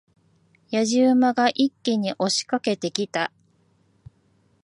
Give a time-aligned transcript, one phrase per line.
[0.71, 3.31] 野次馬が一気に押し掛けてきた。